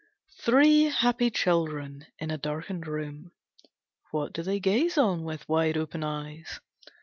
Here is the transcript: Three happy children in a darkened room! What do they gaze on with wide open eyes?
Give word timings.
Three 0.43 0.85
happy 0.85 1.29
children 1.29 2.07
in 2.17 2.31
a 2.31 2.37
darkened 2.39 2.87
room! 2.87 3.31
What 4.09 4.33
do 4.33 4.41
they 4.41 4.59
gaze 4.59 4.97
on 4.97 5.23
with 5.23 5.47
wide 5.47 5.77
open 5.77 6.03
eyes? 6.03 6.59